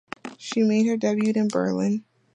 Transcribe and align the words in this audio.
She 0.39 0.63
made 0.63 0.87
her 0.87 0.97
debut 0.97 1.31
in 1.35 1.47
Berlin. 1.47 2.03